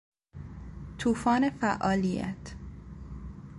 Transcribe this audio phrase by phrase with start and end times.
[0.97, 2.55] توفان فعالیت